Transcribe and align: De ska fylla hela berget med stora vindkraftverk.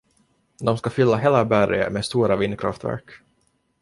De 0.59 0.77
ska 0.77 0.89
fylla 0.89 1.17
hela 1.17 1.45
berget 1.45 1.91
med 1.91 2.05
stora 2.05 2.35
vindkraftverk. 2.35 3.11